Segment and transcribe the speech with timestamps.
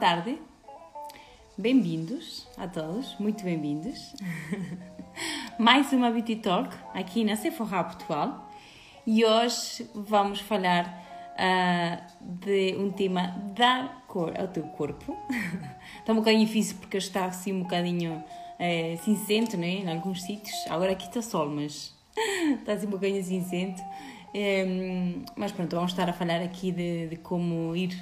[0.00, 0.38] Tarde.
[1.58, 4.14] Bem-vindos a todos, muito bem-vindos.
[5.60, 8.50] Mais uma Beauty Talk aqui na Sephora Portugal
[9.06, 10.86] e hoje vamos falar
[11.36, 15.14] uh, de um tema da cor ao teu corpo.
[15.98, 18.24] está um bocadinho difícil porque está assim um bocadinho
[18.58, 19.68] é, cinzento, né?
[19.68, 20.56] Em alguns sítios.
[20.70, 21.94] Agora aqui está sol, mas
[22.58, 23.82] está assim um bocadinho cinzento.
[25.36, 27.94] Mas pronto, vamos estar a falar aqui de, de como ir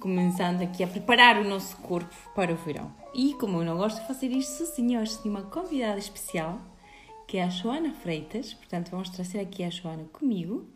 [0.00, 2.90] começando aqui a preparar o nosso corpo para o verão.
[3.14, 6.58] E como eu não gosto de fazer isto senhores, tenho uma convidada especial,
[7.28, 8.54] que é a Joana Freitas.
[8.54, 10.72] Portanto, vamos trazer aqui a Joana comigo.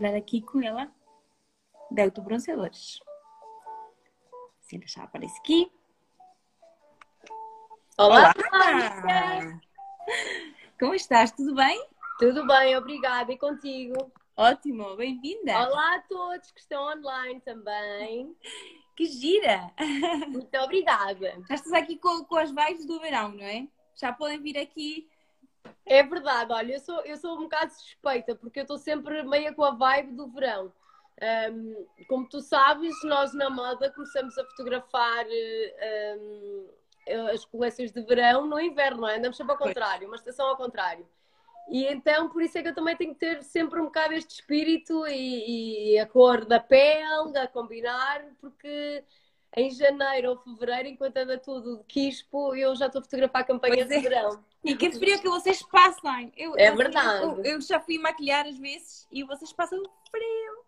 [0.00, 0.90] Falar aqui com ela
[1.90, 3.00] de autobronzeadores.
[4.60, 5.72] Assim, ela já aparece aqui.
[7.98, 8.32] Olá!
[8.52, 9.60] Olá.
[10.78, 11.32] Como estás?
[11.32, 11.84] Tudo bem?
[12.18, 13.32] Tudo bem, obrigada.
[13.32, 14.12] E contigo?
[14.40, 15.52] Ótimo, bem-vinda!
[15.52, 18.34] Olá a todos que estão online também.
[18.96, 19.70] Que gira!
[20.28, 21.34] Muito obrigada.
[21.46, 23.68] Já estás aqui com, com as vibes do verão, não é?
[23.94, 25.06] Já podem vir aqui.
[25.84, 29.54] É verdade, olha, eu sou, eu sou um bocado suspeita, porque eu estou sempre meio
[29.54, 30.72] com a vibe do verão.
[31.52, 35.26] Um, como tu sabes, nós na moda começamos a fotografar
[36.18, 36.68] um,
[37.32, 39.18] as coleções de verão no inverno, não é?
[39.18, 41.06] Andamos sempre ao contrário, uma estação ao contrário.
[41.70, 44.34] E então, por isso é que eu também tenho que ter sempre um bocado este
[44.34, 49.04] espírito e, e a cor da pele a combinar, porque
[49.56, 53.88] em janeiro ou fevereiro, enquanto anda tudo de quispo, eu já estou a fotografar campanhas
[53.88, 53.96] é.
[53.96, 54.44] de verão.
[54.64, 56.32] E que frio que vocês passam!
[56.36, 57.22] Eu, é verdade.
[57.22, 60.64] Eu, eu, já fui maquilhar às vezes e vocês passam frio.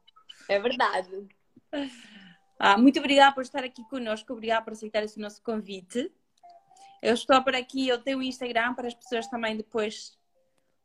[0.49, 1.27] É verdade.
[2.61, 6.13] Ah, muito obrigada por estar aqui conosco, obrigada por aceitar esse nosso convite.
[7.03, 10.17] Eu estou por aqui, eu tenho o Instagram para as pessoas também depois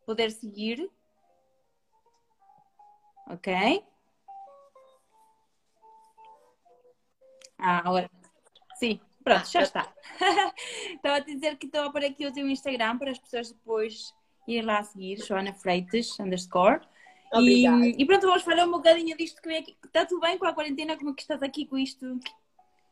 [0.08, 0.90] poder seguir.
[3.30, 3.84] Ok?
[7.60, 8.10] Ah, agora.
[8.80, 9.94] Sim, pronto, já está.
[10.96, 14.14] Estava a dizer que estou por aqui o teu Instagram para as pessoas depois
[14.48, 16.80] ir lá seguir, Joana Freitas, underscore.
[17.34, 17.66] E,
[18.02, 19.76] e, pronto, vamos falar um bocadinho disto que vem aqui.
[19.84, 20.96] Está tudo bem com a quarentena?
[20.96, 22.18] Como é que estás aqui com isto?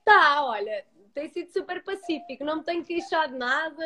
[0.04, 3.84] Tá, olha, tem sido super pacífico, não me tenho queixado nada.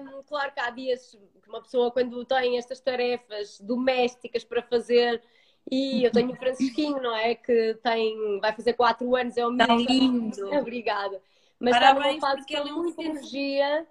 [0.00, 5.22] Um, claro que há dias que uma pessoa, quando tem estas tarefas domésticas para fazer,
[5.70, 7.34] e eu tenho o Francisquinho, não é?
[7.34, 9.76] Que tem, vai fazer 4 anos, é o meu.
[9.76, 10.48] lindo!
[10.56, 11.22] Obrigada.
[11.60, 13.86] Mas está numa fase que é muita energia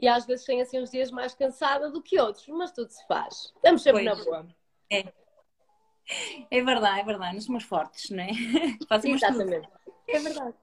[0.00, 3.04] e às vezes tem assim uns dias mais cansada do que outros, mas tudo se
[3.06, 3.52] faz.
[3.56, 4.18] Estamos sempre pois.
[4.18, 4.46] na boa.
[4.92, 5.04] É.
[6.50, 7.34] É verdade, é verdade.
[7.34, 8.28] Nós somos fortes, não é?
[8.88, 9.68] Fazemos Exatamente.
[9.84, 9.96] Tudo.
[10.06, 10.54] É verdade.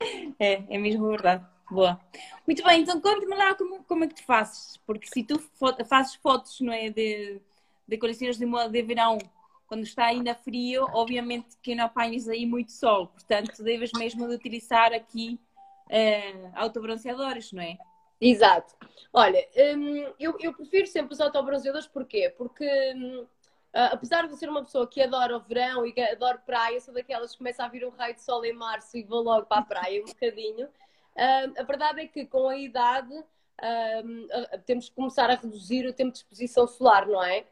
[0.38, 1.44] É, é mesmo verdade.
[1.70, 2.00] Boa.
[2.46, 5.40] Muito bem, então conte-me lá como, como é que tu fazes, porque se tu
[5.88, 7.40] fazes fotos, não é, de,
[7.88, 7.98] de
[8.38, 9.18] de moda de verão,
[9.66, 14.34] quando está ainda frio, obviamente que não apanhas aí muito sol, portanto deves mesmo de
[14.34, 15.40] utilizar aqui
[15.88, 17.76] uh, autobronzeadores, não é?
[18.20, 18.74] Exato.
[19.12, 19.44] Olha,
[19.76, 22.32] hum, eu, eu prefiro sempre os autobronzeadores, porquê?
[22.36, 22.64] Porque
[22.94, 23.26] hum,
[23.76, 26.94] Uh, apesar de ser uma pessoa que adora o verão e que adora praia, sou
[26.94, 29.58] daquelas que começa a vir um raio de sol em março e vou logo para
[29.58, 30.66] a praia um bocadinho.
[30.66, 35.92] Uh, a verdade é que com a idade uh, temos que começar a reduzir o
[35.92, 37.44] tempo de exposição solar, não é?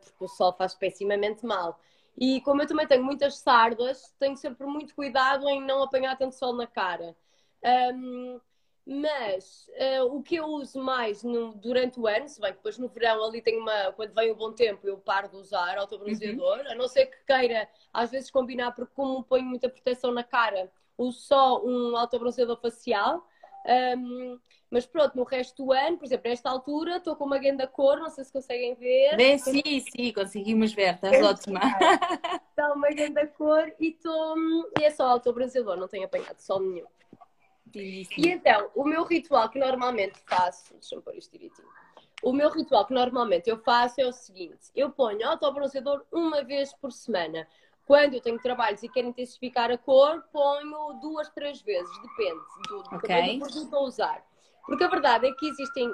[0.00, 1.78] porque o sol faz pessimamente mal.
[2.16, 6.36] E como eu também tenho muitas sardas, tenho sempre muito cuidado em não apanhar tanto
[6.36, 7.14] sol na cara.
[8.86, 12.78] Mas uh, o que eu uso mais no, durante o ano, se bem que depois
[12.78, 13.92] no verão ali tem uma.
[13.92, 16.70] Quando vem o bom tempo, eu paro de usar autobronzeador, uhum.
[16.70, 20.70] a não ser que queira às vezes combinar, porque como ponho muita proteção na cara,
[20.96, 23.26] uso só um autobronzeador facial.
[23.98, 24.38] Um,
[24.70, 27.98] mas pronto, no resto do ano, por exemplo, nesta altura, estou com uma grande cor,
[27.98, 29.16] não sei se conseguem ver.
[29.16, 31.60] Bem, sim, sim, conseguimos ver, estás ótima.
[32.50, 34.36] Está uma grande cor e, tô,
[34.78, 36.86] e é só autobronzeador, não tenho apanhado sol nenhum.
[38.20, 41.68] E então, o meu ritual que normalmente faço, deixa-me pôr isto direitinho.
[42.22, 46.72] O meu ritual que normalmente eu faço é o seguinte: eu ponho autobronzeador uma vez
[46.72, 47.46] por semana.
[47.86, 52.96] Quando eu tenho trabalhos e quero intensificar a cor, ponho duas, três vezes, depende do,
[52.96, 53.38] okay.
[53.38, 54.26] do produto a usar.
[54.66, 55.88] Porque a verdade é que existem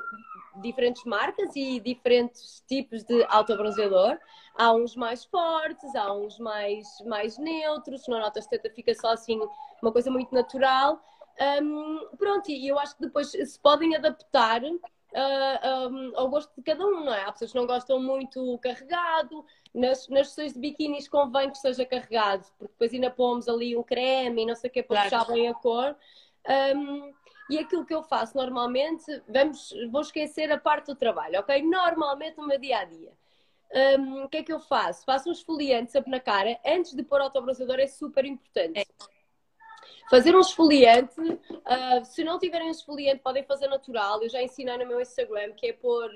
[0.62, 4.18] diferentes marcas e diferentes tipos de autobronzeador.
[4.54, 9.38] Há uns mais fortes, há uns mais, mais neutros, não notas tanta fica só assim
[9.82, 10.98] uma coisa muito natural.
[11.40, 14.80] Um, pronto, e eu acho que depois se podem adaptar uh,
[15.14, 17.24] ah, um, ao gosto de cada um, não é?
[17.24, 19.44] Há pessoas que não gostam muito carregado,
[19.74, 23.82] nas, nas sessões de biquínis convém que seja carregado, porque depois ainda pomos ali um
[23.82, 25.24] creme e não sei o que para claro.
[25.24, 25.96] puxar bem a cor.
[26.76, 27.12] Um,
[27.50, 31.62] e aquilo que eu faço normalmente, vamos, vou esquecer a parte do trabalho, ok?
[31.62, 33.12] Normalmente no meu dia a dia.
[33.98, 35.04] Um, o que é que eu faço?
[35.04, 36.58] Faço um esfoliante sempre na cara.
[36.64, 38.78] Antes de pôr autobronzeador é super importante.
[38.78, 38.84] É
[40.12, 44.22] Fazer um esfoliante, uh, se não tiverem esfoliante, podem fazer natural.
[44.22, 46.10] Eu já ensinei no meu Instagram que é pôr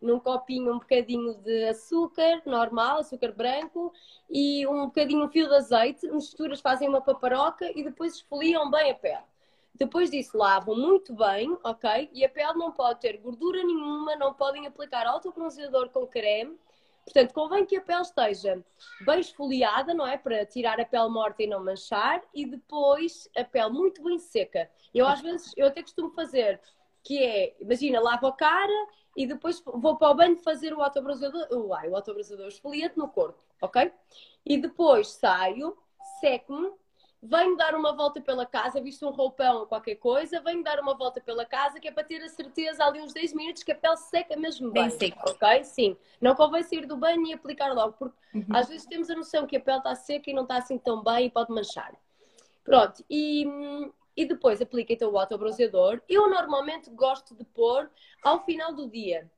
[0.00, 3.92] num copinho um bocadinho de açúcar normal, açúcar branco,
[4.30, 6.10] e um bocadinho um fio de azeite.
[6.10, 9.18] Misturas, fazem uma paparoca e depois esfoliam bem a pele.
[9.74, 12.08] Depois disso, lavam muito bem, ok?
[12.14, 16.58] E a pele não pode ter gordura nenhuma, não podem aplicar autobronzeador com creme.
[17.04, 18.64] Portanto, convém que a pele esteja
[19.04, 20.16] bem esfoliada, não é?
[20.16, 22.22] Para tirar a pele morta e não manchar.
[22.32, 24.70] E depois a pele muito bem seca.
[24.94, 26.60] Eu às vezes, eu até costumo fazer,
[27.02, 31.46] que é, imagina, lavo a cara e depois vou para o banho fazer o autobronzeador,
[31.50, 33.92] uai, o autobronzeador esfoliante no corpo, ok?
[34.46, 35.76] E depois saio,
[36.20, 36.72] seco-me
[37.22, 40.92] venho dar uma volta pela casa, visto um roupão ou qualquer coisa, venho dar uma
[40.92, 43.76] volta pela casa, que é para ter a certeza ali uns 10 minutos que a
[43.76, 44.88] pele seca mesmo bem.
[44.88, 45.30] Bem seca.
[45.30, 45.64] Ok?
[45.64, 45.96] Sim.
[46.20, 48.44] Não convém sair do banho e aplicar logo, porque uhum.
[48.50, 51.00] às vezes temos a noção que a pele está seca e não está assim tão
[51.04, 51.94] bem e pode manchar.
[52.64, 53.04] Pronto.
[53.08, 53.46] E,
[54.16, 56.02] e depois aplica então o autobronzeador.
[56.08, 57.88] Eu normalmente gosto de pôr
[58.24, 59.30] ao final do dia.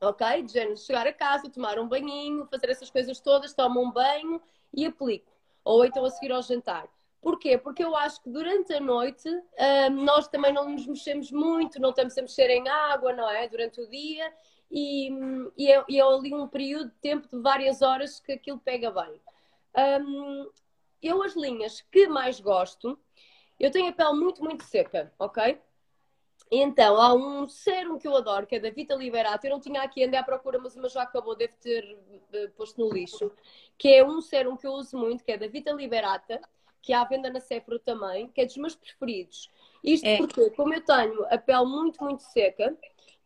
[0.00, 0.42] Ok?
[0.42, 4.40] De género, chegar a casa, tomar um banhinho, fazer essas coisas todas, tomo um banho
[4.72, 5.32] e aplico
[5.64, 6.88] ou então a seguir ao jantar.
[7.20, 7.56] Porquê?
[7.56, 11.90] Porque eu acho que durante a noite hum, nós também não nos mexemos muito, não
[11.90, 13.48] estamos a mexer em água, não é?
[13.48, 14.32] Durante o dia
[14.70, 15.08] e,
[15.56, 18.90] e, é, e é ali um período de tempo de várias horas que aquilo pega
[18.90, 19.20] bem.
[20.02, 20.50] Um,
[21.02, 22.98] eu, as linhas que mais gosto,
[23.58, 25.60] eu tenho a pele muito, muito seca, ok?
[26.54, 29.46] Então, há um sérum que eu adoro, que é da Vita Liberata.
[29.46, 31.98] Eu não tinha aqui, andei à procura, mas uma já acabou, deve ter
[32.34, 33.32] uh, posto no lixo.
[33.78, 36.38] Que é um sérum que eu uso muito, que é da Vita Liberata,
[36.82, 39.48] que há à venda na Sephora também, que é dos meus preferidos.
[39.82, 40.18] Isto é.
[40.18, 42.76] porque, como eu tenho a pele muito, muito seca,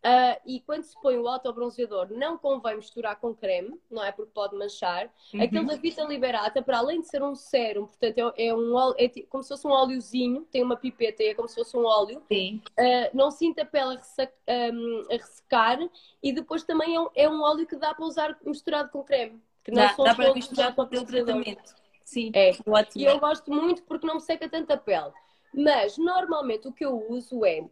[0.05, 4.13] Uh, e quando se põe o autobronzeador, não convém misturar com creme, não é?
[4.13, 5.11] Porque pode manchar.
[5.35, 5.43] Uhum.
[5.43, 8.95] Aquele da Vita Liberata, para além de ser um sérum, portanto, é, é um óleo,
[8.99, 12.23] é como se fosse um óleozinho, tem uma pipeta, é como se fosse um óleo.
[12.29, 12.63] Sim.
[12.79, 15.79] Uh, não sinta a pele a, ressac, um, a, ressecar
[16.23, 19.43] e depois também é um, é um, óleo que dá para usar misturado com creme.
[19.65, 21.75] Que não dá, dá para misturar com o tratamento.
[22.05, 22.53] Sim, é.
[22.65, 23.03] ótimo.
[23.03, 25.13] E eu gosto muito porque não me seca tanto a pele.
[25.53, 27.65] Mas, normalmente, o que eu uso é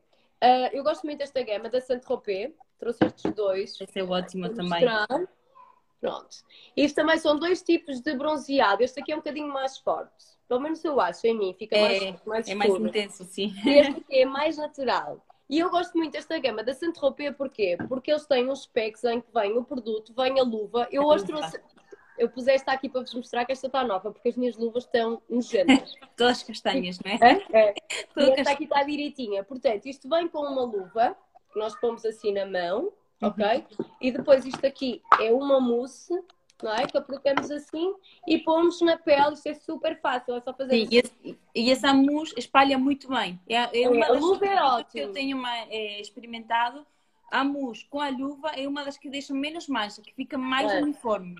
[0.44, 2.52] Uh, eu gosto muito desta gama da Saint-Tropez.
[2.78, 3.80] Trouxe estes dois.
[3.80, 4.84] Esse é ótimo também.
[6.00, 6.36] Pronto.
[6.76, 8.82] Isto também são dois tipos de bronzeado.
[8.82, 10.34] Este aqui é um bocadinho mais forte.
[10.46, 11.54] Pelo menos eu acho, em mim.
[11.58, 13.54] Fica é, mais, mais É mais intenso, sim.
[13.64, 15.24] Este aqui é mais natural.
[15.48, 17.78] E eu gosto muito desta gama da Saint-Tropez, porquê?
[17.88, 20.86] Porque eles têm uns packs em que vem o produto, vem a luva.
[20.90, 21.58] Eu hoje trouxe...
[22.18, 24.84] Eu pus esta aqui para vos mostrar que esta está nova, porque as minhas luvas
[24.84, 25.94] estão nojentas.
[26.16, 27.18] Todas castanhas, não é?
[27.20, 27.68] É.
[27.68, 27.74] é.
[28.16, 29.42] E esta aqui está direitinha.
[29.42, 31.16] Portanto, isto vem com uma luva,
[31.52, 33.44] que nós pomos assim na mão, ok?
[33.78, 33.86] Uhum.
[34.00, 36.12] E depois isto aqui é uma mousse,
[36.62, 36.86] não é?
[36.86, 37.94] Que aplicamos assim
[38.26, 39.34] e pomos na pele.
[39.34, 41.38] Isto é super fácil, é só fazer Sim, assim.
[41.54, 43.40] e, essa mousse espalha muito bem.
[43.48, 45.04] É, é uma a luva é ótima.
[45.04, 46.86] eu tenho uma, é, experimentado.
[47.30, 50.70] A mousse com a luva é uma das que deixa menos mancha, que fica mais
[50.70, 50.80] é.
[50.80, 51.36] uniforme.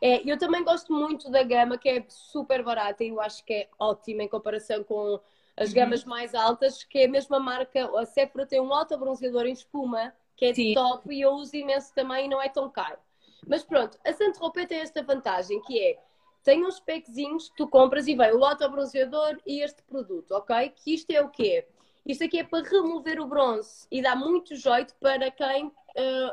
[0.00, 3.52] É, eu também gosto muito da gama, que é super barata e eu acho que
[3.52, 5.20] é ótima em comparação com
[5.56, 5.74] as uhum.
[5.74, 7.90] gamas mais altas, que é a mesma marca.
[7.98, 10.74] A Sephora tem um alto bronzeador em espuma, que é Sim.
[10.74, 12.98] top e eu uso imenso também e não é tão caro.
[13.46, 15.98] Mas pronto, a Saint-Tropez tem esta vantagem, que é
[16.44, 20.70] tem uns packzinhos que tu compras e vem o autobronzeador e este produto, ok?
[20.70, 21.66] Que isto é o quê?
[22.06, 25.72] Isto aqui é para remover o bronze e dá muito jeito para quem uh,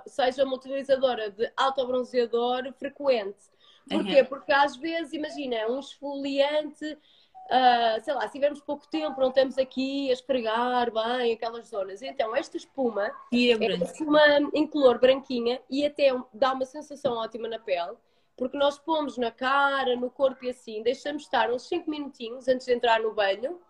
[0.07, 3.54] seja uma utilizadora de autobronzeador frequente.
[3.89, 4.21] Porquê?
[4.21, 4.25] Uhum.
[4.25, 9.57] Porque às vezes, imagina, um esfoliante, uh, sei lá, se tivermos pouco tempo, não estamos
[9.57, 12.01] aqui a esfregar bem aquelas zonas.
[12.01, 17.59] Então, esta espuma é, é uma incolor branquinha e até dá uma sensação ótima na
[17.59, 17.95] pele.
[18.37, 22.65] Porque nós pomos na cara, no corpo e assim, deixamos estar uns 5 minutinhos antes
[22.65, 23.61] de entrar no banho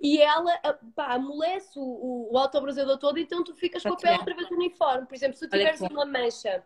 [0.00, 4.16] e ela ah, pá, amolece o, o, autobronzeador todo, então tu ficas com a pele
[4.16, 5.06] outra vez uniforme.
[5.06, 6.64] Por exemplo, se tu tiveres uma mancha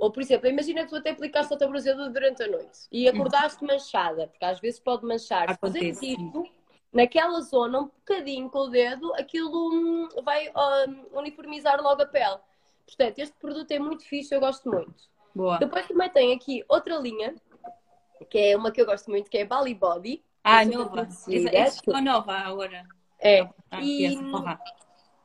[0.00, 3.62] ou, por exemplo, imagina que tu até aplicaste outra bronzeador durante a noite e acordaste
[3.62, 5.58] manchada, porque às vezes pode manchar.
[5.58, 6.48] Fazer isto
[6.92, 12.38] naquela zona, um bocadinho com o dedo, aquilo hum, vai um, uniformizar logo a pele.
[12.86, 15.08] Portanto, este produto é muito fixe, eu gosto muito.
[15.34, 15.58] Boa.
[15.58, 17.34] Depois também tem aqui outra linha,
[18.28, 20.24] que é uma que eu gosto muito, que é Bali Body.
[20.42, 21.02] Ah, nova.
[21.02, 22.84] Essa, essa é nova agora.
[23.20, 23.42] É.
[23.70, 24.16] Ah, e,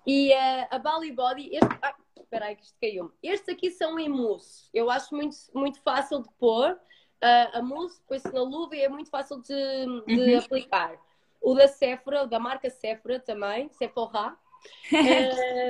[0.06, 1.96] e uh, a Bali Body, este, ah,
[2.26, 3.12] Espera aí que isto caiu.
[3.24, 4.68] Estes aqui são em mousse.
[4.74, 6.72] Eu acho muito, muito fácil de pôr.
[6.72, 9.48] Uh, a mousse, põe-se na luva e é muito fácil de,
[10.06, 10.40] de uhum.
[10.40, 11.00] aplicar.
[11.42, 14.36] O da Sephora, da marca Sephora também, Sephora.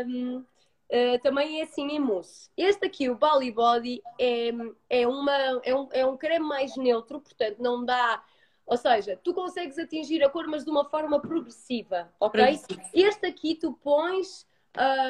[0.08, 0.38] um,
[0.90, 2.50] uh, também é assim em mousse.
[2.58, 4.50] Este aqui, o Bali Body, é,
[4.90, 8.24] é, uma, é, um, é um creme mais neutro, portanto não dá
[8.66, 12.42] Ou seja, tu consegues atingir a cor, mas de uma forma progressiva, ok?
[12.42, 12.82] Progressivo.
[12.94, 14.48] Este aqui tu pões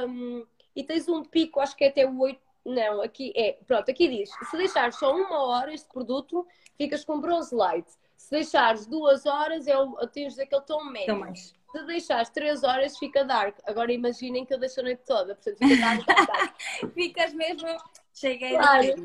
[0.07, 0.45] um,
[0.75, 2.39] e tens um pico, acho que é até o 8.
[2.65, 3.57] Não, aqui é.
[3.65, 6.45] Pronto, aqui diz: se deixares só uma hora este produto,
[6.77, 7.87] ficas com bronze light.
[8.17, 11.03] Se deixares duas horas, é o, atinges aquele tom médio.
[11.03, 11.53] Então, mais.
[11.71, 13.57] Se deixares três horas, fica dark.
[13.65, 16.05] Agora imaginem que eu deixo a noite toda, portanto fica dark.
[16.05, 16.55] dark.
[16.95, 17.67] Ficas mesmo.
[18.13, 18.95] Cheguei claro.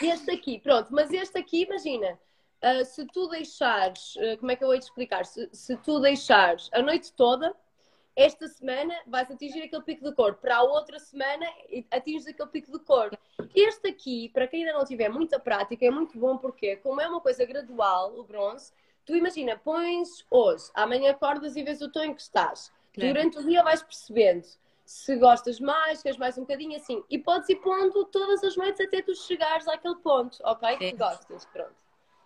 [0.00, 2.18] Este aqui, pronto, mas este aqui, imagina.
[2.64, 5.26] Uh, se tu deixares, uh, como é que eu vou te explicar?
[5.26, 7.54] Se, se tu deixares a noite toda,
[8.16, 11.46] esta semana vais atingir aquele pico de cor, para a outra semana
[11.90, 13.10] atinges aquele pico de cor.
[13.54, 17.08] Este aqui, para quem ainda não tiver muita prática, é muito bom porque, como é
[17.08, 18.72] uma coisa gradual, o bronze,
[19.04, 22.72] tu imagina, pões hoje, amanhã acordas e vês o tom em que estás.
[22.94, 23.12] Claro.
[23.12, 24.46] Durante o dia vais percebendo
[24.84, 27.02] se gostas mais, queres mais um bocadinho assim.
[27.10, 30.76] E podes ir pondo todas as noites até tu chegares àquele ponto, ok?
[30.76, 31.83] Que gostas, pronto.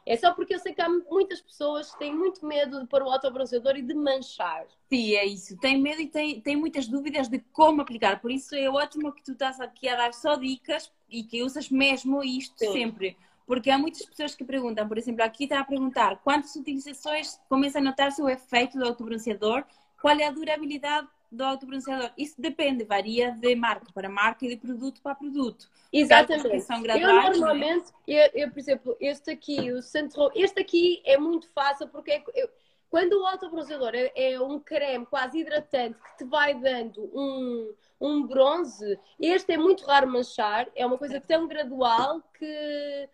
[0.08, 3.02] É só porque eu sei que há muitas pessoas que têm muito medo de pôr
[3.02, 4.64] o autobronzeador e de manchar.
[4.88, 5.54] Sim, é isso.
[5.58, 8.18] Tem medo e tem, tem muitas dúvidas de como aplicar.
[8.18, 11.68] Por isso é ótimo que tu estás aqui a dar só dicas e que usas
[11.68, 12.72] mesmo isto Sim.
[12.72, 13.18] sempre.
[13.46, 17.78] Porque há muitas pessoas que perguntam, por exemplo, aqui está a perguntar quantas utilizações começa
[17.78, 19.62] a notar-se o efeito do autobronzeador,
[20.00, 22.10] qual é a durabilidade do autobronzeador.
[22.16, 25.68] Isso depende, varia de marca para marca e de produto para produto.
[25.92, 26.60] Exatamente.
[26.60, 27.30] São eu é?
[27.30, 32.12] normalmente, eu, eu, por exemplo, este aqui, o Centro, este aqui é muito fácil porque
[32.12, 32.48] é, eu,
[32.90, 38.26] quando o autobronzeador é, é um creme quase hidratante que te vai dando um, um
[38.26, 43.08] bronze, este é muito raro manchar, é uma coisa tão gradual que,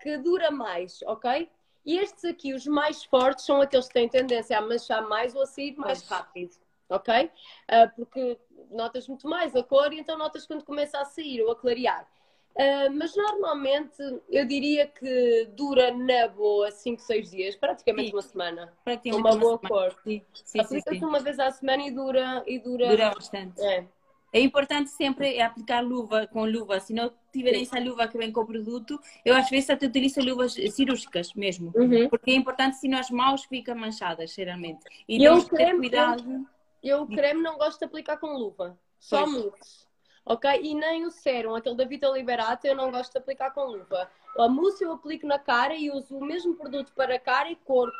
[0.00, 1.50] que dura mais, ok?
[1.84, 5.42] E estes aqui, os mais fortes, são aqueles que têm tendência a manchar mais ou
[5.42, 6.54] a sair mais rápido
[6.88, 7.24] ok?
[7.24, 8.38] Uh, porque
[8.70, 12.06] notas muito mais a cor e então notas quando começa a sair ou a clarear.
[12.54, 18.16] Uh, mas normalmente eu diria que dura na boa 5, 6 dias, praticamente sim.
[18.16, 18.72] uma semana.
[18.84, 19.90] Praticamente uma, uma boa semana.
[19.90, 20.00] cor.
[20.02, 22.42] Sim, sim, Aplica-se uma vez à semana e dura.
[22.46, 22.88] E dura...
[22.88, 23.60] dura bastante.
[23.62, 23.86] É.
[24.32, 26.80] É importante sempre aplicar luva com luva.
[26.80, 30.20] Se não tiverem essa luva que vem com o produto, eu às vezes até utilizo
[30.20, 31.72] luvas cirúrgicas mesmo.
[31.74, 32.08] Uhum.
[32.08, 34.80] Porque é importante, senão as mãos ficam manchadas, geralmente.
[35.08, 36.46] E, e eu ter cuidado.
[36.82, 39.86] Eu o creme não gosto de aplicar com luva, só mousse.
[40.24, 40.50] Ok?
[40.62, 44.10] E nem o sérum, aquele da Vita Liberata, eu não gosto de aplicar com luva.
[44.38, 47.96] A mousse eu aplico na cara e uso o mesmo produto para cara e corpo.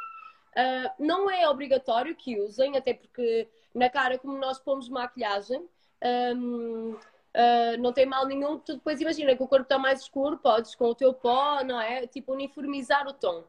[0.51, 5.67] Uh, não é obrigatório que usem, até porque na cara, como nós pomos maquilhagem,
[6.37, 6.99] um, uh,
[7.35, 8.59] ah, não tem mal nenhum.
[8.59, 11.81] Tu depois imagina que o corpo está mais escuro, podes com o teu pó, não
[11.81, 12.07] é?
[12.07, 13.45] Tipo, uniformizar o tom.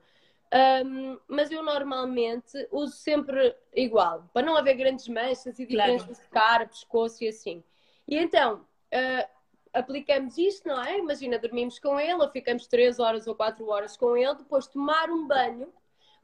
[0.51, 6.23] Um, mas eu normalmente uso sempre igual, para não haver grandes manchas e diferenças claro.
[6.23, 7.63] de cara, pescoço e assim.
[8.07, 9.29] E então, uh,
[9.71, 10.97] aplicamos isto, não é?
[10.97, 15.11] Imagina, dormimos com ele, ou ficamos 3 horas ou 4 horas com ele, depois tomar
[15.11, 15.71] um banho,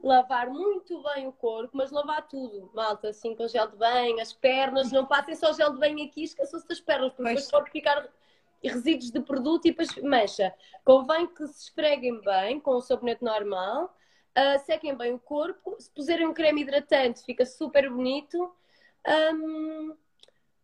[0.02, 4.32] lavar muito bem o corpo, mas lavar tudo, malta, assim com gel de banho, as
[4.32, 7.44] pernas, não passem só gel de banho aqui, esqueçam-se das pernas, porque pois.
[7.44, 8.08] depois pode ficar
[8.60, 10.52] resíduos de produto e depois mancha.
[10.84, 13.94] Convém que se esfreguem bem com o sabonete normal
[14.36, 15.76] Uh, sequem bem o corpo.
[15.78, 18.54] Se puserem um creme hidratante, fica super bonito.
[19.34, 19.96] Um,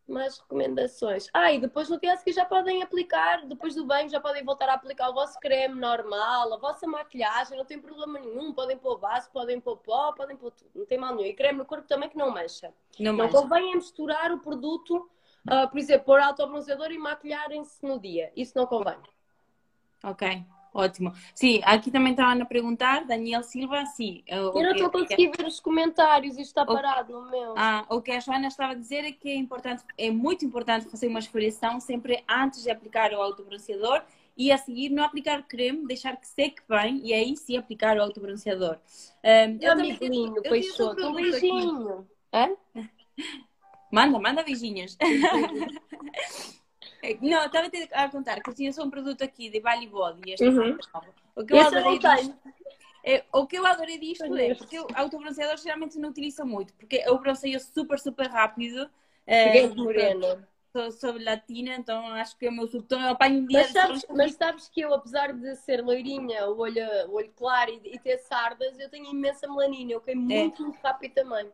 [0.07, 1.29] mais recomendações.
[1.33, 4.69] Ah, e depois no dia seguinte já podem aplicar, depois do banho, já podem voltar
[4.69, 8.53] a aplicar o vosso creme normal, a vossa maquilhagem, não tem problema nenhum.
[8.53, 11.29] Podem pôr base, podem pôr pó, podem pôr tudo, não tem mal nenhum.
[11.29, 12.75] E creme no corpo também que não mancha.
[12.99, 15.09] Não, não convém misturar o produto,
[15.49, 18.31] uh, por exemplo, pôr autobronzeador e maquilharem-se no dia.
[18.37, 18.99] Isso não convém.
[20.05, 20.45] Ok.
[20.75, 21.13] Ótimo.
[21.35, 24.23] Sim, aqui também estavam a perguntar, Daniel Silva, sim.
[24.27, 27.55] Eu não estou a conseguir ver os comentários, isto está parado no meu.
[27.57, 30.87] Ah, o que a Joana estava a dizer é que é importante, é muito importante
[30.89, 34.03] fazer uma esfoliação sempre antes de aplicar o autobronzeador
[34.37, 38.03] e a seguir não aplicar creme, deixar que seque bem e aí sim aplicar o
[38.03, 38.79] autobronzeador.
[39.23, 42.09] Um, eu amiguinho, Peixoto, um beijinho.
[43.93, 44.97] Manda, manda beijinhos.
[47.21, 50.33] Não, estava a contar que eu tinha só um produto aqui de Bali Body.
[50.33, 50.79] Este uhum.
[51.35, 52.39] O que eu Esse adorei disto,
[53.05, 57.03] é, o que eu adorei disto é porque o autobronzeador geralmente não utiliza muito, porque
[57.05, 58.89] eu bronzeio super, super rápido.
[59.27, 60.49] É, morena.
[60.73, 63.01] Sou, sou, latina, então acho que é o meu subtom.
[63.01, 66.59] Eu apanho um dia mas sabes, mas sabes que eu, apesar de ser loirinha, o
[66.59, 69.93] olho, o olho claro e, e ter sardas, eu tenho imensa melanina.
[69.93, 70.39] Eu queimo é.
[70.39, 71.51] muito, muito rápido também.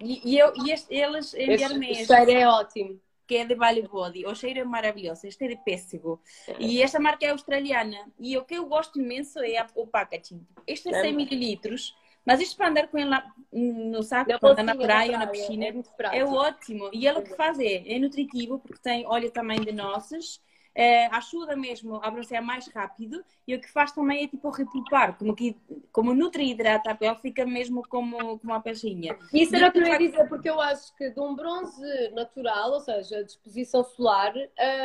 [0.00, 2.06] E, e, eu, e este, eles enviaram-me este.
[2.06, 4.26] cheiro é ótimo que é de Valley Body.
[4.26, 5.26] O cheiro é maravilhoso.
[5.26, 6.20] Este é de pêssego.
[6.58, 7.98] E esta marca é australiana.
[8.18, 10.46] E o que eu gosto imenso é o packaging.
[10.66, 11.94] Este é 100 mililitros.
[12.24, 13.10] Mas isto para andar com ele
[13.52, 16.90] no saco, para andar na praia ou na piscina, é, é ótimo.
[16.92, 20.42] E ele o que faz é, é nutritivo, porque tem óleo também de nozes,
[20.76, 25.16] é, ajuda mesmo a bronzear mais rápido e o que faz também é tipo repulpar,
[25.16, 25.56] como que
[25.90, 29.18] como nutre e hidrata a pele, fica mesmo como, como uma peixinha.
[29.32, 32.72] Isso era o que eu ia dizer, porque eu acho que de um bronze natural,
[32.72, 34.34] ou seja, de exposição solar,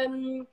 [0.09, 0.47] hum,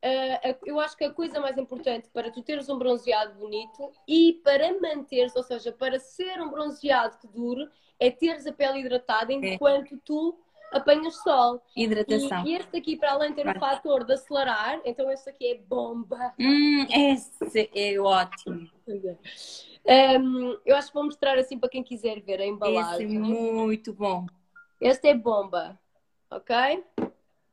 [0.00, 4.40] Uh, eu acho que a coisa mais importante para tu teres um bronzeado bonito e
[4.44, 7.68] para manteres, ou seja, para ser um bronzeado que dure,
[7.98, 9.98] é teres a pele hidratada enquanto é.
[10.04, 10.38] tu
[10.72, 11.62] apanhas sol.
[11.76, 12.44] Hidratação.
[12.44, 15.52] E, e este aqui, para além de ter o fator de acelerar, então este aqui
[15.52, 16.34] é bomba.
[16.38, 18.68] Hum, esse é ótimo.
[19.86, 23.06] Um, eu acho que vou mostrar assim para quem quiser ver a embalagem.
[23.06, 24.26] Esse é muito bom.
[24.80, 25.78] Este é bomba,
[26.30, 26.84] ok?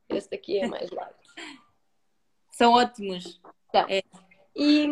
[0.08, 1.14] Este aqui é mais largo.
[2.52, 3.40] São ótimos.
[3.68, 4.02] Então, é.
[4.54, 4.86] E,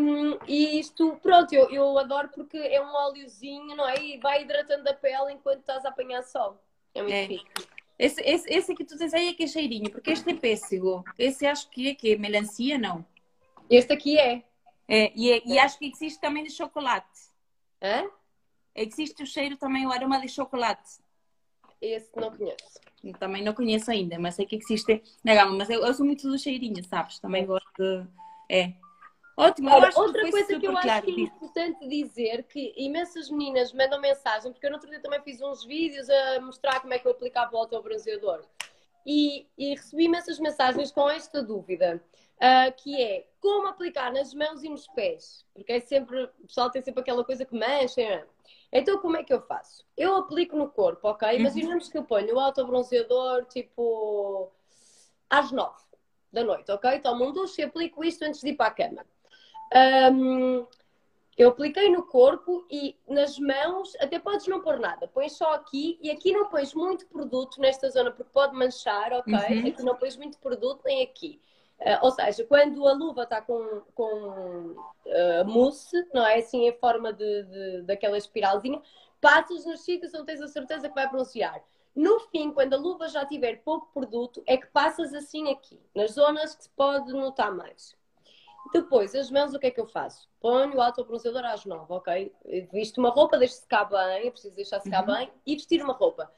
[0.46, 3.96] e, isto, pronto, eu, eu adoro porque é um óleozinho, não é?
[3.98, 6.60] E vai hidratando a pele enquanto estás a apanhar sol.
[6.94, 7.73] É muito é.
[7.98, 11.04] Esse, esse, esse aqui tu tens aí é que é cheirinho, porque este é pêssego.
[11.18, 13.04] Esse acho que é que é melancia, não?
[13.70, 14.42] Este aqui é.
[14.86, 17.30] É, e, é, e acho que existe também de chocolate.
[17.82, 18.10] Hã?
[18.74, 20.98] Existe o cheiro também, o aroma de chocolate.
[21.80, 22.80] Esse não conheço.
[23.18, 25.56] também não conheço ainda, mas sei que existe na gama.
[25.56, 27.18] Mas eu, eu sou muito do cheirinho, sabes?
[27.18, 28.06] Também gosto de...
[28.50, 28.74] É.
[29.36, 30.90] Ótimo, outra coisa que eu claro.
[30.90, 35.00] acho que é importante dizer que imensas meninas mandam mensagem, porque eu no outro dia
[35.00, 38.44] também fiz uns vídeos a mostrar como é que eu aplicava o autobronzeador.
[39.04, 42.02] E, e recebi imensas mensagens com esta dúvida,
[42.36, 45.44] uh, que é como aplicar nas mãos e nos pés?
[45.52, 48.00] Porque é sempre, o pessoal tem sempre aquela coisa que mancha.
[48.00, 48.24] É?
[48.72, 49.84] Então como é que eu faço?
[49.96, 51.28] Eu aplico no corpo, ok?
[51.28, 51.40] Uhum.
[51.40, 54.50] Imaginemos que eu ponho o autobronzeador tipo
[55.28, 55.82] às nove
[56.32, 57.00] da noite, ok?
[57.00, 59.04] Tomo um duche e aplico isto antes de ir para a cama.
[59.72, 60.66] Um,
[61.36, 65.98] eu apliquei no corpo e nas mãos, até podes não pôr nada, pões só aqui
[66.00, 69.34] e aqui não pões muito produto nesta zona porque pode manchar, ok?
[69.34, 69.68] Uhum.
[69.68, 71.40] Aqui não pões muito produto nem aqui.
[71.80, 76.38] Uh, ou seja, quando a luva está com, com uh, mousse, não é?
[76.38, 78.80] Assim em forma de, de, daquela espiralzinha,
[79.20, 81.62] passas nos sítios onde tens a certeza que vai bronzear.
[81.94, 86.12] No fim, quando a luva já tiver pouco produto, é que passas assim aqui, nas
[86.12, 87.96] zonas que se pode notar mais.
[88.72, 90.28] Depois, as mãos, o que é que eu faço?
[90.40, 92.34] Ponho o autobronzeador às nove, ok?
[92.72, 95.14] Visto uma roupa, deixo secar bem, preciso deixar secar uhum.
[95.14, 96.30] bem, e vestir uma roupa.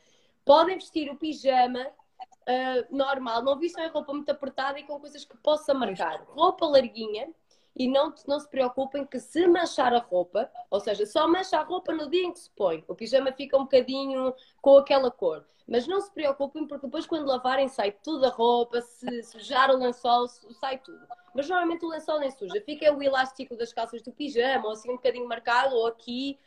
[0.45, 5.25] Podem vestir o pijama uh, normal, não vistam a roupa muito apertada e com coisas
[5.25, 6.25] que possa marcar.
[6.29, 7.29] Roupa larguinha,
[7.77, 11.62] e não, não se preocupem que se manchar a roupa, ou seja, só mancha a
[11.62, 12.83] roupa no dia em que se põe.
[12.89, 15.45] O pijama fica um bocadinho com aquela cor.
[15.69, 19.77] Mas não se preocupem porque depois quando lavarem sai tudo a roupa, se sujar o
[19.77, 21.07] lençol, sai tudo.
[21.35, 24.91] Mas normalmente o lençol nem suja, fica o elástico das calças do pijama, ou assim
[24.91, 26.39] um bocadinho marcado, ou aqui,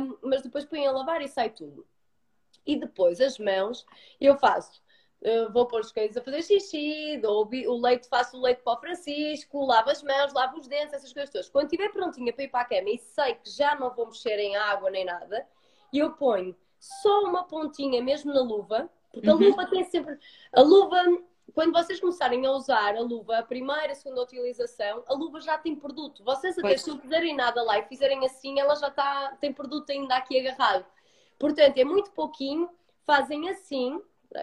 [0.00, 1.86] um, mas depois põem a lavar e sai tudo.
[2.64, 3.84] E depois as mãos,
[4.18, 4.83] eu faço
[5.24, 8.74] Uh, vou pôr os cães a fazer xixi, dou o leite, faço o leite para
[8.74, 11.48] o Francisco, lavo as mãos, lavo os dentes, essas coisas todas.
[11.48, 14.38] Quando estiver prontinha para ir para a cama e sei que já não vou mexer
[14.38, 15.48] em água nem nada,
[15.90, 19.36] eu ponho só uma pontinha mesmo na luva, porque uhum.
[19.36, 20.18] a luva tem sempre.
[20.52, 21.02] A luva,
[21.54, 25.56] quando vocês começarem a usar a luva, a primeira, a segunda utilização, a luva já
[25.56, 26.22] tem produto.
[26.22, 29.88] Vocês até se não fizerem nada lá e fizerem assim, ela já está, tem produto
[29.88, 30.84] ainda aqui agarrado.
[31.38, 32.68] Portanto, é muito pouquinho,
[33.06, 33.98] fazem assim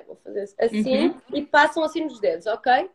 [0.06, 1.21] vou fazer assim uhum.
[1.34, 2.89] e passam assim nos dedos, ok?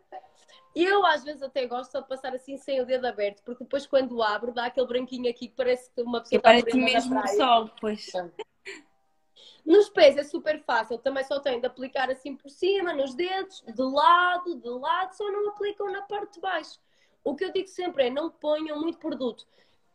[0.74, 3.86] Eu às vezes até gosto só de passar assim sem o dedo aberto, porque depois
[3.86, 7.18] quando abro dá aquele branquinho aqui que parece que uma pessoa que está parece mesmo
[7.18, 8.12] o sol, pois.
[9.64, 13.64] Nos pés é super fácil, também só tem de aplicar assim por cima, nos dedos,
[13.66, 16.78] de lado, de lado, só não aplicam na parte de baixo.
[17.24, 19.46] O que eu digo sempre é não ponham muito produto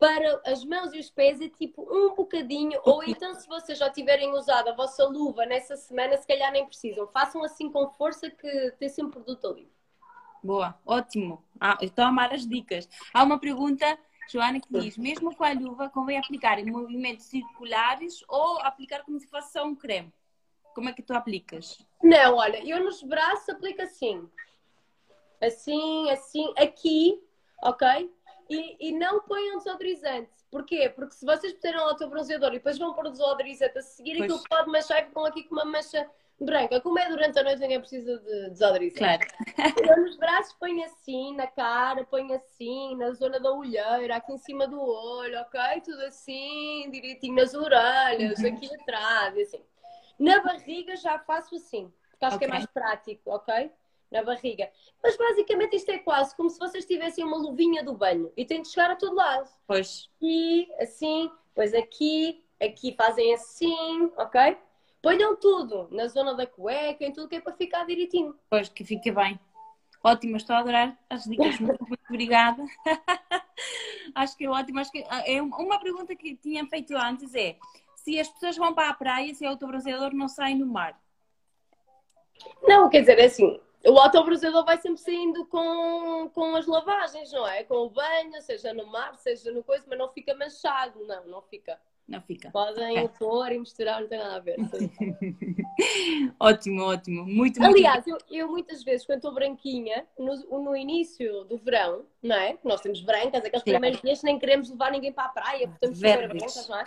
[0.02, 3.88] para as mãos e os pés é tipo um bocadinho, ou então se vocês já
[3.88, 7.06] tiverem usado a vossa luva nessa semana, se calhar nem precisam.
[7.06, 9.70] Façam assim com força que tem sempre produto ali.
[10.42, 11.44] Boa, ótimo.
[11.60, 12.88] Ah, estou a amar as dicas.
[13.14, 13.96] Há uma pergunta,
[14.28, 19.20] Joana, que diz: mesmo com a luva, convém aplicar em movimentos circulares ou aplicar como
[19.20, 20.12] se fosse só um creme?
[20.74, 21.78] Como é que tu aplicas?
[22.02, 24.28] Não, olha, eu nos braços aplico assim.
[25.40, 27.22] Assim, assim, aqui,
[27.62, 28.10] ok?
[28.48, 30.30] E, e não ponham desodorizante.
[30.50, 30.88] Porquê?
[30.94, 33.82] Porque se vocês puserem lá o teu bronzeador e depois vão pôr o desodorizante a
[33.82, 34.30] seguir, pois.
[34.30, 36.80] aquilo pode manchar e ficam aqui com uma mancha branca.
[36.80, 39.26] Como é durante a noite, ninguém precisa de desodorizante.
[39.26, 39.74] Claro.
[39.80, 44.38] Então, nos braços põe assim, na cara, põe assim, na zona da olheira, aqui em
[44.38, 45.80] cima do olho, ok?
[45.84, 48.48] Tudo assim, direitinho nas orelhas, uhum.
[48.48, 49.62] aqui atrás, assim.
[50.18, 52.48] Na barriga já faço assim, porque acho okay.
[52.48, 53.70] que é mais prático, ok?
[54.12, 54.70] Na barriga.
[55.02, 58.62] Mas basicamente isto é quase como se vocês tivessem uma luvinha do banho e tem
[58.62, 59.48] de chegar a todo lado.
[59.66, 60.08] Pois.
[60.20, 64.56] E assim, depois aqui, aqui fazem assim, ok?
[65.00, 68.38] Ponham tudo na zona da cueca, em tudo que é para ficar direitinho.
[68.48, 69.40] Pois, que fique bem.
[70.04, 71.58] Ótimo, estou a adorar as dicas.
[71.58, 72.64] Muito, muito obrigada.
[74.14, 74.78] acho que é ótimo.
[74.78, 77.56] Acho que ah, é uma pergunta que tinha feito antes é
[77.96, 81.00] se as pessoas vão para a praia, se o autobronzeador não sai no mar.
[82.62, 87.46] Não, quer dizer, é assim, o autobronzeador vai sempre saindo com, com as lavagens, não
[87.46, 87.64] é?
[87.64, 91.42] Com o banho, seja no mar, seja no coisa, mas não fica manchado, não, não
[91.42, 91.78] fica.
[92.06, 92.50] Não fica.
[92.50, 93.18] Podem okay.
[93.18, 94.56] pôr e misturar, não tem nada a ver.
[96.38, 97.24] ótimo, ótimo.
[97.24, 98.24] Muito, Aliás, muito...
[98.30, 102.58] Eu, eu muitas vezes, quando estou branquinha, no, no início do verão, não é?
[102.62, 103.78] Nós temos brancas, aqueles claro.
[103.78, 106.84] primeiros dias nem queremos levar ninguém para a praia, super brancas, não é?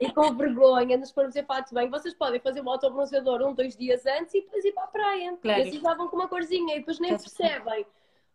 [0.00, 3.76] E com vergonha, nos formos em fato bem, vocês podem fazer um autobronzeador um, dois
[3.76, 5.38] dias antes e depois ir para a praia.
[5.40, 5.60] Claro.
[5.60, 7.86] E assim já vão com uma corzinha e depois nem percebem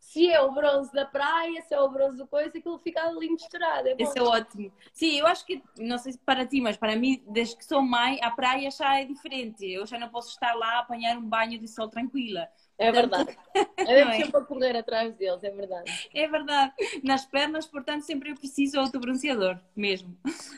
[0.01, 3.29] se é o bronze da praia, se é o bronze do coisa, aquilo fica ali
[3.29, 3.87] misturado.
[3.87, 4.73] É Isso é ótimo.
[4.91, 7.83] Sim, eu acho que, não sei se para ti, mas para mim, desde que sou
[7.83, 9.63] mãe, a praia já é diferente.
[9.63, 12.49] Eu já não posso estar lá a apanhar um banho de sol tranquila.
[12.81, 13.37] É verdade.
[13.77, 14.11] É é?
[14.13, 16.09] sempre a correr atrás deles, é verdade.
[16.13, 16.73] É verdade.
[17.03, 20.17] Nas pernas, portanto, sempre eu preciso autobronzeador, mesmo.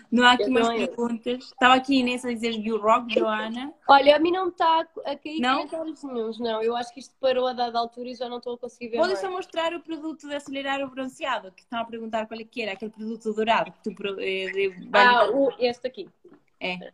[0.09, 1.43] Não há aqui mais perguntas.
[1.43, 3.73] Estava aqui Inês a dizer You Rock, Joana.
[3.89, 5.67] Olha, a mim não está a cair não?
[5.67, 6.63] comentários nenhums, não.
[6.63, 8.97] Eu acho que isto parou a dada altura e já não estou a conseguir ver
[8.97, 12.45] Pode só mostrar o produto de acelerar o bronzeado, que estão a perguntar qual é
[12.45, 14.19] que era, aquele produto dourado que tu...
[14.19, 16.09] Eh, ah, o, este aqui.
[16.57, 16.93] É.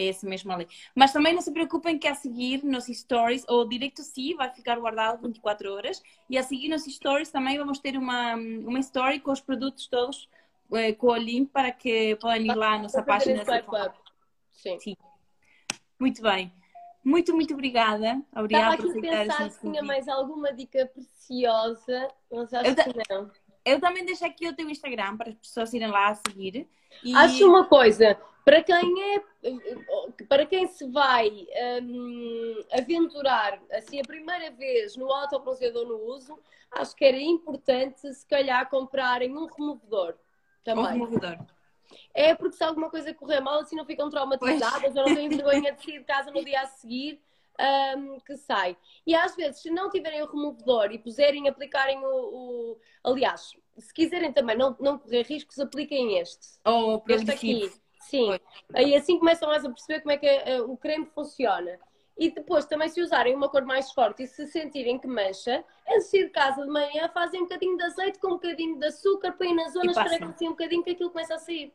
[0.00, 0.66] É esse mesmo ali.
[0.94, 4.80] Mas também não se preocupem que a seguir nos stories, ou direito sim, vai ficar
[4.80, 6.02] guardado 24 horas.
[6.30, 10.26] E a seguir nos stories também vamos ter uma, uma story com os produtos todos,
[10.72, 13.44] eh, com o link para que possam ir lá na nossa página.
[14.52, 14.78] Sim.
[14.80, 14.96] sim.
[15.98, 16.50] Muito bem.
[17.04, 18.22] Muito, muito obrigada.
[18.34, 23.30] Obrigada Estava aqui a pensar se tinha mais alguma dica preciosa, mas acho que não.
[23.64, 26.68] Eu também deixo aqui o teu Instagram para as pessoas irem lá a seguir.
[27.04, 27.14] E...
[27.14, 29.22] Acho uma coisa, para quem é
[30.28, 31.30] para quem se vai
[31.82, 36.38] um, aventurar assim a primeira vez no autobronzeador no uso,
[36.70, 40.14] acho que era importante se calhar comprarem um removedor
[40.62, 40.84] também.
[40.84, 41.38] Um removedor.
[42.14, 44.96] É porque se alguma coisa correr mal, assim não ficam traumatizadas pois.
[44.96, 47.20] ou não têm vergonha de sair de casa no dia a seguir
[47.96, 48.76] um, que sai.
[49.06, 52.78] E às vezes, se não tiverem o removedor e puserem, aplicarem o, o.
[53.04, 56.46] Aliás, se quiserem também não, não correr riscos, apliquem este.
[56.64, 57.72] Oh, este aqui.
[58.02, 58.38] Sim.
[58.74, 61.78] Aí assim começam mais a perceber como é que uh, o creme funciona.
[62.16, 66.10] E depois também se usarem uma cor mais forte e se sentirem que mancha, antes
[66.10, 68.86] de ir de casa de manhã, fazem um bocadinho de azeite com um bocadinho de
[68.86, 71.72] açúcar, põem nas zonas, para assim um bocadinho que aquilo começa a sair.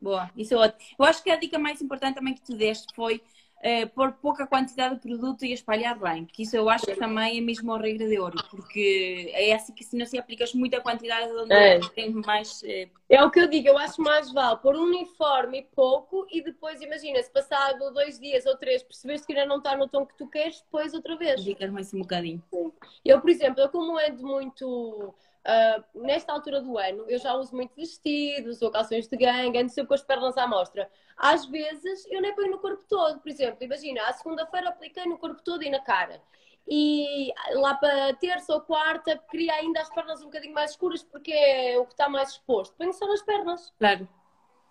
[0.00, 0.80] Boa, isso é ótimo.
[0.98, 3.20] Eu acho que a dica mais importante também que tu deste foi
[3.58, 7.38] uh, pôr pouca quantidade de produto e espalhar bem, que isso eu acho que também
[7.38, 10.80] é mesmo a regra de ouro, porque é assim que se não se aplicas muita
[10.80, 11.80] quantidade onde é.
[11.94, 12.62] tem mais.
[12.62, 12.88] Uh...
[13.08, 16.80] É o que eu digo, eu acho mais vale pôr uniforme e pouco e depois
[16.80, 20.16] imagina, se passado dois dias ou três percebeste que ainda não está no tom que
[20.16, 21.42] tu queres, depois outra vez.
[21.42, 22.42] Dicas mais um bocadinho.
[23.04, 25.14] Eu, por exemplo, eu como ando muito
[25.44, 29.68] Uh, nesta altura do ano, eu já uso muito vestidos ou calções de gangue, ando
[29.68, 30.90] sempre com as pernas à mostra.
[31.16, 33.20] Às vezes, eu nem ponho no corpo todo.
[33.20, 36.22] Por exemplo, imagina, à segunda-feira apliquei no corpo todo e na cara.
[36.66, 41.30] E lá para terça ou quarta, queria ainda as pernas um bocadinho mais escuras porque
[41.30, 42.74] é o que está mais exposto.
[42.76, 43.70] Ponho só nas pernas.
[43.78, 44.08] Claro.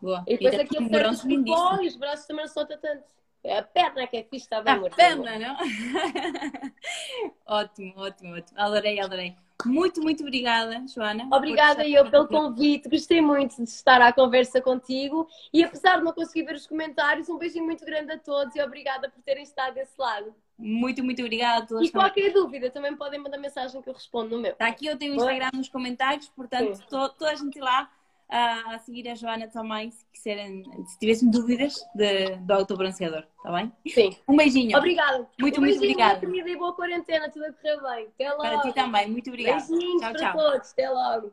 [0.01, 0.23] Boa.
[0.27, 3.03] E depois e aqui acertas um pó e os braços também não soltam tanto.
[3.43, 5.55] É a perna que é fixe, está bem, A perna, não?
[7.45, 8.59] ótimo, ótimo, ótimo.
[8.59, 9.35] Adorei, adorei.
[9.65, 11.27] Muito, muito obrigada, Joana.
[11.31, 12.89] Obrigada eu pelo convite.
[12.89, 15.27] Gostei muito de estar à conversa contigo.
[15.51, 18.61] E apesar de não conseguir ver os comentários, um beijinho muito grande a todos e
[18.61, 20.33] obrigada por terem estado desse lado.
[20.57, 21.87] Muito, muito obrigada a todos.
[21.87, 22.33] E qualquer também.
[22.33, 24.51] dúvida tambem podem mandar mensagem que eu respondo no meu.
[24.51, 27.89] Está aqui eu tenho o Instagram nos comentários, portanto, to, toda a gente lá
[28.33, 33.51] a, a seguir a Joana também, se quiserem, se tivessem dúvidas de, do autobronceador, está
[33.51, 33.71] bem?
[33.87, 34.17] Sim.
[34.27, 34.75] Um beijinho.
[34.75, 35.29] Obrigada.
[35.39, 36.19] Muito, um muito obrigada.
[36.19, 38.07] Comida e boa quarentena, tudo a correr bem.
[38.07, 38.41] Até logo.
[38.41, 39.63] Para ti também, muito obrigada.
[39.67, 40.37] Beijinhos tchau, para tchau.
[40.37, 41.31] todos, até logo.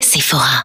[0.00, 0.60] Sephora.